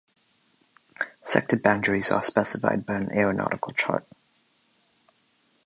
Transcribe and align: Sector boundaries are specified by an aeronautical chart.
Sector 1.21 1.59
boundaries 1.59 2.09
are 2.11 2.23
specified 2.23 2.87
by 2.87 2.95
an 2.95 3.11
aeronautical 3.11 3.71
chart. 3.73 4.03